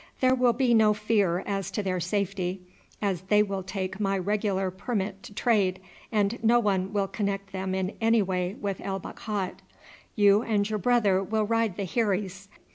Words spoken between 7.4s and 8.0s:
them in